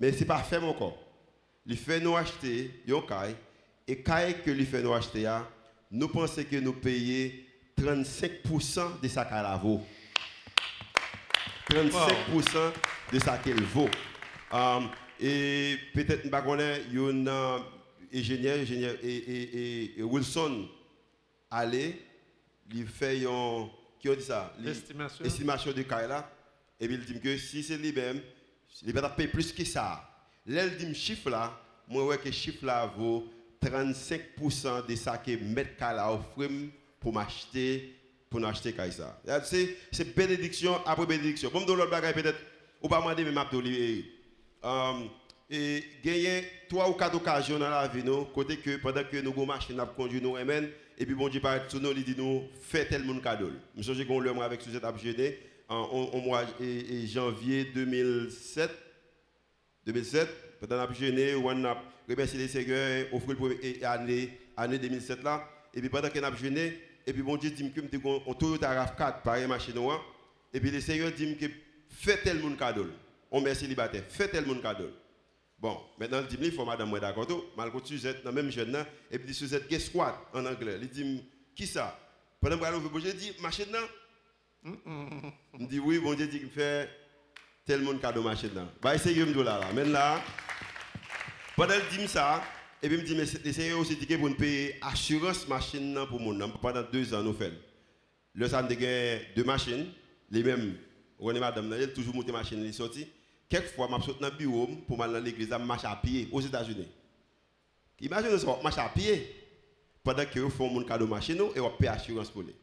[0.00, 1.11] mais ce n'est pas fait encore
[1.66, 3.36] il fait nous acheter un caille
[3.86, 5.28] et caille que lui fait nous acheter
[5.90, 7.30] nous pensons que nous payons
[7.78, 9.82] 35% de sa qu'elle vaut
[11.68, 12.72] 35%
[13.12, 13.88] de sa qu'elle vaut
[14.52, 14.88] um,
[15.20, 17.62] et peut-être pas connaît un
[18.14, 20.68] ingénieur ingénieur et, et, et, Wilson
[21.50, 22.00] aller
[22.74, 23.68] il fait un
[24.00, 25.72] qui a dit ça l'estimation estimation.
[25.72, 26.30] de caille là
[26.80, 28.20] et puis il dit que si c'est lui-même
[28.84, 30.11] il va payer plus que ça
[30.46, 33.28] L'elle dit chiffre là, moi ouais que chiffre là vaut
[33.62, 36.48] 35% de ça que mettre la offre
[36.98, 37.96] pour m'acheter
[38.28, 39.20] pour m'acheter ça.
[39.92, 41.50] C'est bénédiction après bénédiction.
[41.52, 42.38] Bon dans l'autre bagaille peut-être
[42.80, 43.48] ou pas demander m'a
[44.64, 44.92] euh,
[45.50, 49.44] et gagner trois ou quatre occasions dans la vie nous côté que pendant que nous
[49.44, 52.86] marché n'a conduit nous et puis bon Dieu par sur nous il dit nous fait
[52.86, 53.50] tel monde cadeau.
[53.76, 58.70] Je songe qu'on le avec Suzette Abjené en mois et janvier 2007
[59.86, 63.50] 2007, pendant la jeûné, on a remercié les seigneurs, offert pour
[63.82, 65.48] année, année 2007 là.
[65.74, 69.22] Et puis pendant qu'on a jeûné, et puis mon Dieu dit que on Toyota RAV4
[69.22, 70.04] par machine noire.
[70.52, 71.46] Et puis les seigneurs dit que
[71.88, 72.86] fait tel monde cadeau.
[73.30, 74.90] On merci célibataire, fait tel monde cadeau.
[75.58, 78.84] Bon, maintenant il dit il faut madame moi d'accord tout, malgré Suzette dans même jeune
[79.10, 80.78] et puis Suzette guess what en anglais.
[80.80, 81.22] Il dit
[81.54, 81.98] qui ça?
[82.40, 83.80] Pendant que je dis machine là.
[85.58, 86.88] Il dit oui, bon Dieu dit fait
[87.64, 88.66] tel monde cadeau machine là.
[88.80, 89.72] Bah essayer me là là.
[89.72, 90.22] Maintenant là
[91.56, 92.42] pendant qu'il dit ça
[92.82, 96.82] et puis me dit mais essayez aussi de nous payer assurance machine pour mon pendant
[96.82, 97.52] deux ans nous fait.
[98.34, 99.86] Le de deux machines,
[100.30, 100.76] les mêmes
[101.18, 103.06] René madame elle toujours monter machine les sorti.
[103.48, 106.88] Quelquefois m'a sorti dans le bureau pour aller dans l'église marcher à pied aux États-Unis.
[108.00, 109.36] Imaginez ça marcher à pied
[110.02, 112.54] pendant que vous font mon cadeau machine et on paye assurance pour lui.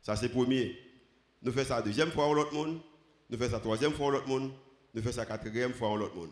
[0.00, 0.78] Ça c'est premier.
[1.42, 2.80] Nous faisons ça deuxième fois l'autre monde
[3.30, 4.50] nous faisons ça troisième fois l'autre monde,
[4.92, 6.30] nous faisons ça quatrième fois l'autre monde.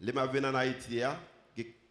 [0.00, 1.18] Les ma en Haïti, il y a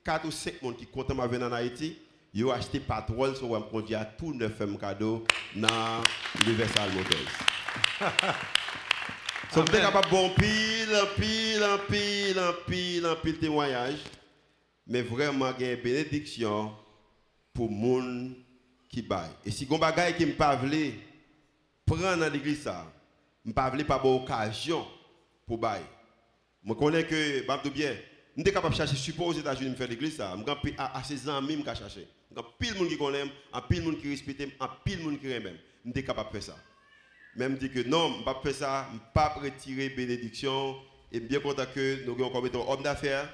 [0.03, 1.97] 4 ou 5 personnes qui comptent ma en Haïti,
[2.34, 5.24] Ils ont acheté Patrol, so on conduit à tout neuf FM cadeau
[5.55, 6.03] dans
[6.45, 7.20] Universal Motors.
[9.51, 13.97] So, vous êtes capable de bon pile, pile, pile, pile, pile témoignage?
[14.86, 16.72] Mais vraiment, il y a une bénédiction
[17.51, 18.30] pour les gens
[18.88, 19.32] qui baillent.
[19.43, 22.86] Et si vous avez des choses qui ne pas prendre dans l'église, ça,
[23.50, 24.86] je ne pas pas bonne occasion
[25.45, 25.86] pour bailler.
[26.66, 27.95] Je connais que, je bien,
[28.38, 30.18] je suis capable de chercher support aux États-Unis faire l'église.
[30.18, 32.08] Je suis à ses amis je chercher.
[32.32, 33.28] Il y a pile de gens qui connaissent,
[33.68, 34.54] pile de gens qui respectent,
[34.86, 35.58] pile de gens qui aiment.
[35.86, 36.60] Je suis capable de faire ça.
[37.36, 40.76] Même dit que non, je ne pas faire ça, je ne pas retirer bénédiction.
[41.12, 43.34] Et bien content que nous avons homme d'affaires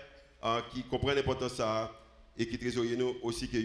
[0.72, 1.92] qui comprennent l'importance de ça
[2.38, 3.58] et qui trésorier nous aussi que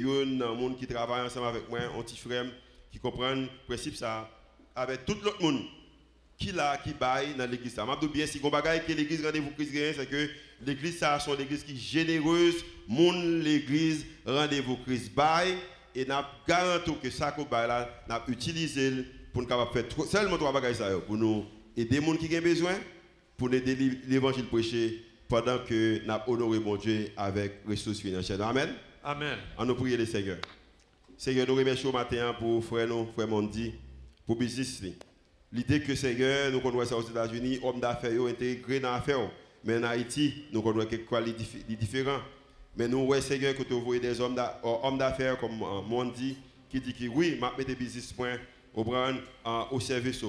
[0.42, 2.46] un monde qui travaille ensemble avec moi, un petit frère
[2.90, 4.28] qui comprend principe ça
[4.74, 5.62] avec tout l'autre monde
[6.40, 7.86] qui là qui baille dans l'église ça.
[8.00, 10.28] Je bien si vous bagaille que l'église rendez-vous Christ c'est que
[10.66, 15.54] l'église ça sont l'église qui généreuse, monde l'église rendez-vous Christ baille
[15.94, 20.38] et n'a garanti que ça qu'on baille là n'a utilisé pour nous capable faire seulement
[20.38, 21.44] trois bagages ça pour nous
[21.76, 22.74] aider gens qui ont besoin
[23.36, 23.76] pour nous aider
[24.08, 28.42] l'évangile prêché pendant que nous honoré mon Dieu avec ressources financières.
[28.42, 28.70] Amen.
[29.02, 29.38] Amen.
[29.56, 30.38] On nous prie le Seigneur.
[31.16, 33.72] Seigneur, nous remercions au matin pour frère nous, frère Mondi,
[34.26, 34.82] pour business.
[35.52, 39.30] L'idée que Seigneur, nous connaissons aux États-Unis, hommes d'affaires intégrés dans l'affaire.
[39.64, 41.34] Mais en Haïti, nous connaissons quelque chose
[41.68, 42.20] de différent.
[42.76, 44.36] Mais nous, ouais, Seigneur, que tu vois des hommes
[44.98, 46.36] d'affaires comme euh, Mondi
[46.70, 48.36] qui dit que oui, je vais des business points
[48.74, 49.12] au, euh,
[49.72, 50.26] au service, je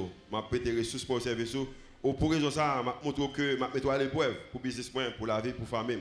[0.52, 1.56] vais des ressources pour le service
[2.04, 5.40] ou pour raison ça, je montre que je mets à l'épreuve pour business pour la
[5.40, 6.00] vie, pour famille.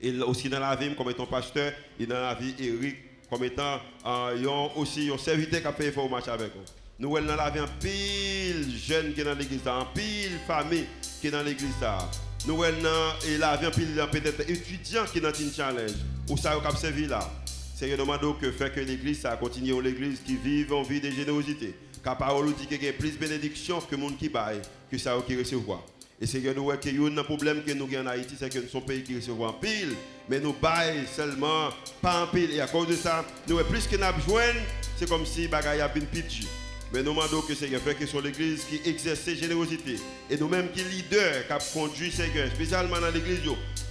[0.00, 2.96] Et aussi dans la vie, comme étant pasteur, et dans la vie, Eric,
[3.28, 6.62] comme étant euh, aussi un serviteur qui a fait un match avec nous.
[7.00, 10.84] Nous sommes dans la vie, un pile jeune qui est dans l'église, un pile famille
[11.20, 11.70] qui est dans l'église.
[12.44, 15.92] Nous sommes dans la vie, un pile peut-être étudiant qui est dans une challenge.
[16.28, 17.20] Ou ça, a servi là?
[17.76, 21.72] C'est demande que fait que l'église, ça continue l'église qui vit en vie de générosité.
[22.02, 24.98] Car parole dit qu'il y a plus de bénédiction que le monde qui baille, que
[24.98, 25.84] ça qui recevoir.
[26.20, 28.34] Et c'est que nous voyons qu'il y a un problème que nous avons en Haïti,
[28.36, 29.94] c'est que nous sommes pays qui recevons en pile,
[30.28, 31.68] mais nous baillons seulement
[32.02, 32.50] pas en pile.
[32.50, 34.40] Et à cause de ça, nous plus que nous avons
[34.96, 36.48] c'est comme si bagaille a bien pitch.
[36.92, 39.96] Mais nous demandons que Seigneur fait que sur l'église qui exerce cette générosité.
[40.30, 43.40] Et nous-mêmes qui leader, qui conduit Seigneur, spécialement dans l'église,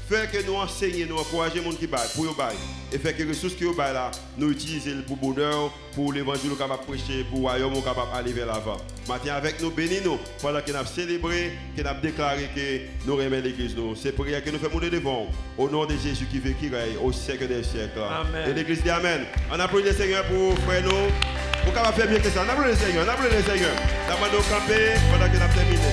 [0.08, 2.56] fait que nous enseignons, nous encourager les gens qui baillent, pour baillent.
[2.94, 6.82] Et fait que les ressources qui baillent là, nous utilisons pour bonheur, pour l'évangile capable
[6.84, 8.78] de prêcher, pour le royaume capable d'aller vers l'avant.
[9.10, 13.18] Maintenant, avec nous, bénis-nous, pendant que nous avons célébré, que nous avons déclaré que nous
[13.18, 13.76] remettons l'église.
[14.02, 15.28] C'est prière que nous faisons devant.
[15.58, 18.00] Au nom de Jésus qui veut qui règne au siècle des siècles.
[18.00, 18.50] Amen.
[18.50, 19.26] Et l'église dit Amen.
[19.52, 21.57] On applaudit le Seigneur pour frère nous.
[21.74, 22.42] Qu'on va faire mieux que ça.
[22.42, 23.06] On le Seigneur.
[23.08, 23.76] On le Seigneur.
[24.10, 25.92] Allons camper pendant que nous terminé.